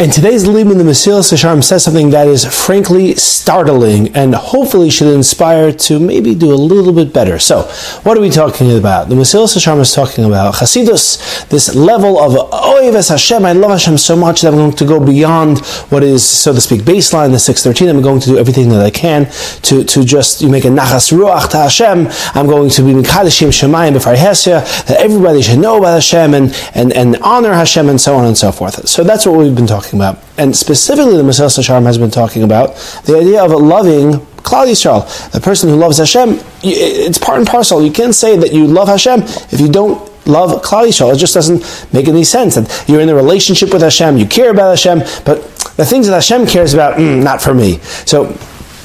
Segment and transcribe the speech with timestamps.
[0.00, 5.12] And today's Lim the Mesilas Yesharim says something that is frankly startling and hopefully should
[5.12, 7.38] inspire to maybe do a little bit better.
[7.38, 7.64] So,
[8.04, 9.10] what are we talking about?
[9.10, 13.72] The Mesilas Yesharim is talking about Chasidus, this level of oh, Oives Hashem, I love
[13.72, 15.58] Hashem so much that I'm going to go beyond
[15.90, 17.94] what is, so to speak, baseline, the 613.
[17.94, 19.26] I'm going to do everything that I can
[19.64, 22.08] to, to just you make a Nachas Ruach to Hashem.
[22.34, 26.90] I'm going to be Mikadashim Shemayim before that everybody should know about Hashem and, and,
[26.94, 28.88] and honor Hashem and so on and so forth.
[28.88, 30.22] So, that's what we've been talking talking about.
[30.38, 35.30] And specifically, the Mesilas Yesharim has been talking about the idea of loving Klal Yisrael.
[35.32, 37.84] The person who loves Hashem, it's part and parcel.
[37.84, 41.12] You can't say that you love Hashem if you don't love Klal Yisrael.
[41.14, 42.54] It just doesn't make any sense.
[42.54, 45.42] That you're in a relationship with Hashem, you care about Hashem, but
[45.76, 47.78] the things that Hashem cares about, mm, not for me.
[48.06, 48.26] So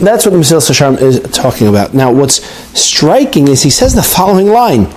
[0.00, 1.94] that's what the Mesilas Yesharim is talking about.
[1.94, 2.44] Now, what's
[2.78, 4.88] striking is he says the following line.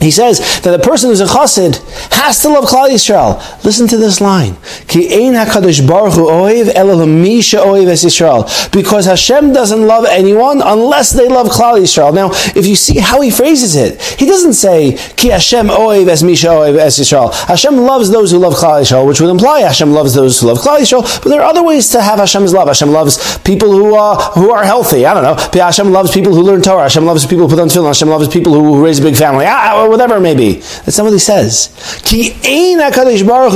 [0.00, 1.80] He says that the person who's a chassid
[2.12, 3.64] has to love Klal Yisrael.
[3.64, 4.56] Listen to this line:
[4.88, 8.72] Ki ein Hakadosh Baruch Hu oiv oiv es Yisrael.
[8.72, 12.14] Because Hashem doesn't love anyone unless they love Klal Yisrael.
[12.14, 16.22] Now, if you see how he phrases it, he doesn't say Ki Hashem oiv es
[16.22, 17.34] misha oiv es Yisrael.
[17.46, 20.58] Hashem loves those who love Klal Yisrael, which would imply Hashem loves those who love
[20.58, 21.02] Klal Yisrael.
[21.22, 22.68] But there are other ways to have Hashem's love.
[22.68, 25.06] Hashem loves people who are who are healthy.
[25.06, 25.64] I don't know.
[25.64, 26.82] Hashem loves people who learn Torah.
[26.82, 27.88] Hashem loves people who put on tefillin.
[27.88, 29.46] Hashem loves people who raise a big family.
[29.48, 30.60] Ah, or whatever it may be.
[30.96, 31.72] What he says.
[32.04, 32.32] Ki
[32.76, 33.52] Baruch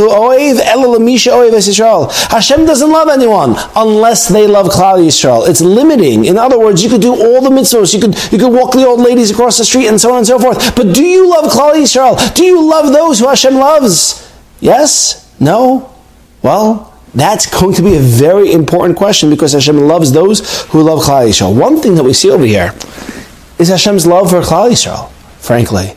[2.30, 5.48] Hashem doesn't love anyone unless they love Klal Yisrael.
[5.48, 6.24] It's limiting.
[6.26, 7.92] In other words, you could do all the mitzvahs.
[7.94, 10.26] You could you could walk the old ladies across the street and so on and
[10.26, 10.74] so forth.
[10.76, 12.34] But do you love Klal Yisrael?
[12.34, 14.30] Do you love those who Hashem loves?
[14.60, 15.34] Yes?
[15.40, 15.92] No?
[16.42, 21.00] Well, that's going to be a very important question because Hashem loves those who love
[21.00, 21.58] Klal Yisrael.
[21.58, 22.74] One thing that we see over here
[23.58, 25.96] is Hashem's love for Klal Yisrael frankly.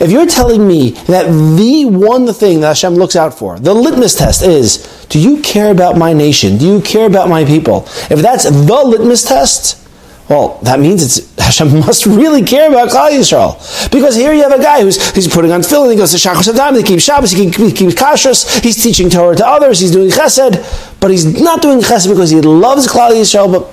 [0.00, 4.14] If you're telling me that the one thing that Hashem looks out for, the litmus
[4.14, 6.56] test is, do you care about my nation?
[6.56, 7.84] Do you care about my people?
[8.10, 9.88] If that's the litmus test,
[10.28, 13.90] well, that means it's Hashem must really care about Klal Yisrael.
[13.90, 16.52] Because here you have a guy who's he's putting on tefillin, he goes to Shachar
[16.52, 21.00] Sadam, he keeps Shabbos, he keeps kashrus, he's teaching Torah to others, he's doing chesed,
[21.00, 23.72] but he's not doing chesed because he loves Klal Yisrael, but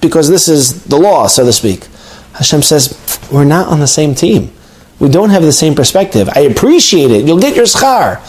[0.00, 1.86] because this is the law, so to speak.
[2.34, 4.52] Hashem says, we're not on the same team.
[5.00, 6.28] We don't have the same perspective.
[6.34, 7.24] I appreciate it.
[7.24, 8.20] You'll get your schar.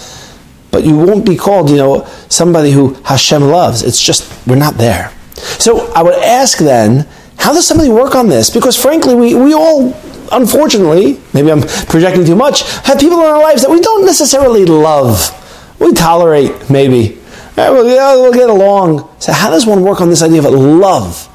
[0.71, 3.81] But you won't be called, you know, somebody who Hashem loves.
[3.81, 5.11] It's just, we're not there.
[5.33, 7.07] So I would ask then,
[7.37, 8.49] how does somebody work on this?
[8.49, 9.95] Because frankly, we, we all,
[10.31, 14.65] unfortunately, maybe I'm projecting too much, have people in our lives that we don't necessarily
[14.65, 15.35] love.
[15.79, 17.17] We tolerate, maybe.
[17.55, 19.09] We'll, yeah, we'll get along.
[19.19, 21.25] So how does one work on this idea of love?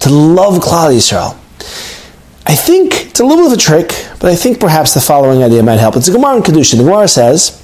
[0.00, 1.38] To love Klal Yisrael.
[2.46, 3.88] I think it's a little bit of a trick,
[4.20, 5.96] but I think perhaps the following idea might help.
[5.96, 6.76] It's a Gemara in Kedushin.
[6.76, 7.62] The Gemara says,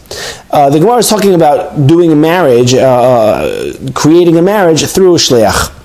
[0.50, 5.14] uh, the Gemara is talking about doing a marriage, uh, uh, creating a marriage through
[5.14, 5.76] a shliach.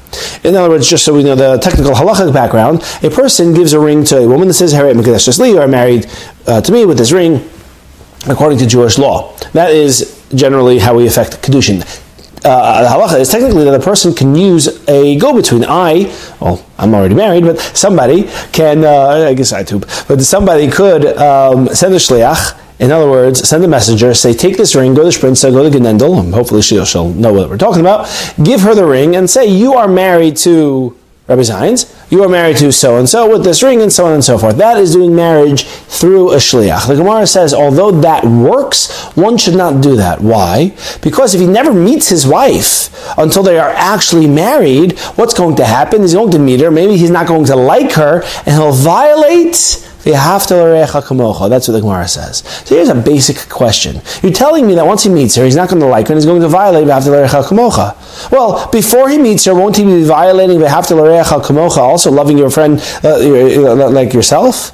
[0.45, 3.79] In other words, just so we know the technical halachic background, a person gives a
[3.79, 6.09] ring to a woman that says, "Harei Mekadesh you are married
[6.47, 7.43] uh, to me with this ring,"
[8.29, 9.35] according to Jewish law.
[9.51, 11.83] That is generally how we affect kedushin
[12.45, 15.65] uh, the halacha is technically that a person can use a go-between.
[15.65, 20.69] I, well, I'm already married, but somebody can, uh, I guess I too, but somebody
[20.69, 22.61] could um, send a shliach.
[22.77, 25.77] In other words, send a messenger, say, take this ring, go to Sprinza, go to
[25.77, 28.05] Genendel, hopefully she'll, she'll know what we're talking about.
[28.43, 30.93] Give her the ring and say, you are married to
[31.27, 34.13] Rabbi Zions, you are married to so and so with this ring and so on
[34.13, 34.57] and so forth.
[34.57, 36.87] That is doing marriage through a shliach.
[36.87, 40.21] The Gemara says, although that works, one should not do that.
[40.21, 40.75] Why?
[41.01, 45.65] Because if he never meets his wife until they are actually married, what's going to
[45.65, 46.01] happen?
[46.01, 49.55] He's going to meet her, maybe he's not going to like her, and he'll violate
[51.49, 52.39] that's what the Gemara says.
[52.65, 54.01] So here's a basic question.
[54.21, 56.17] You're telling me that once he meets her, he's not going to like her and
[56.19, 56.87] he's going to violate
[58.31, 60.59] Well, before he meets her, won't he be violating
[61.81, 64.71] also loving your friend uh like yourself?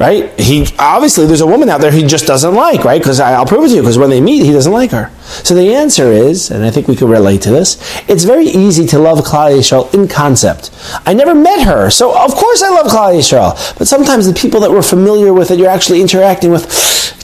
[0.00, 0.40] Right?
[0.40, 3.00] He obviously there's a woman out there he just doesn't like, right?
[3.00, 3.82] Because I'll prove it to you.
[3.82, 5.10] Because when they meet, he doesn't like her.
[5.20, 7.76] So the answer is, and I think we can relate to this.
[8.08, 10.70] It's very easy to love Klal Yisrael in concept.
[11.04, 13.78] I never met her, so of course I love Klal Yisrael.
[13.78, 16.64] But sometimes the people that we're familiar with, that you're actually interacting with,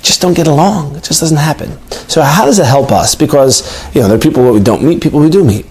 [0.03, 0.97] just don't get along.
[0.97, 1.79] It just doesn't happen.
[2.09, 3.15] So how does it help us?
[3.15, 3.65] Because
[3.95, 5.67] you know there are people who we don't meet, people who do meet.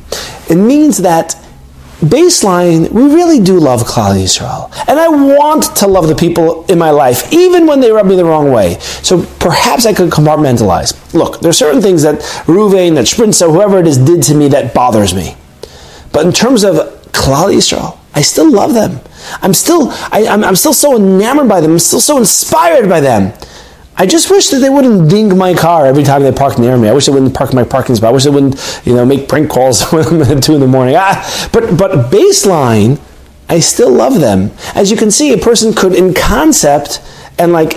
[0.49, 1.35] It means that
[2.01, 4.71] baseline, we really do love Klal Yisrael.
[4.87, 8.15] And I want to love the people in my life, even when they rub me
[8.15, 8.79] the wrong way.
[8.79, 11.13] So perhaps I could compartmentalize.
[11.13, 12.15] Look, there are certain things that
[12.47, 15.35] Ruvain, that Sprinza, whoever it is, did to me that bothers me.
[16.11, 16.75] But in terms of
[17.11, 18.99] Klal Yisrael, I still love them.
[19.41, 21.71] I'm still, I, am I'm still so enamored by them.
[21.71, 23.33] I'm still so inspired by them.
[23.97, 26.89] I just wish that they wouldn't ding my car every time they park near me.
[26.89, 28.09] I wish they wouldn't park my parking spot.
[28.09, 30.95] I wish they wouldn't, you know, make prank calls at two in the morning.
[30.97, 32.99] Ah, but but baseline,
[33.47, 34.51] I still love them.
[34.73, 37.01] As you can see, a person could, in concept
[37.37, 37.71] and like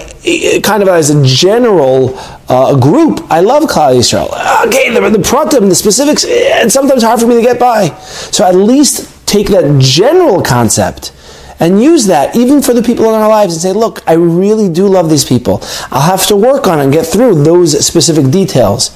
[0.63, 2.19] kind of as a general
[2.49, 4.29] uh, group, I love Klal Yisrael.
[4.67, 7.89] Okay, the, the pratim, the specifics, it's sometimes hard for me to get by.
[7.99, 11.13] So at least take that general concept
[11.61, 14.69] and use that even for the people in our lives and say, look, I really
[14.69, 15.61] do love these people.
[15.91, 18.91] I'll have to work on and get through those specific details.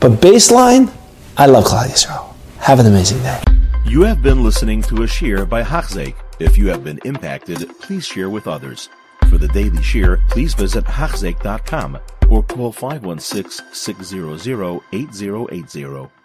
[0.00, 0.92] But baseline,
[1.36, 2.34] I love Klal Yisrael.
[2.58, 3.40] Have an amazing day.
[3.84, 6.14] You have been listening to a shiur by Hachzeik.
[6.38, 8.88] If you have been impacted, please share with others.
[9.28, 16.17] For the daily shiur, please visit Hachzeik.com or call 516 600 8080.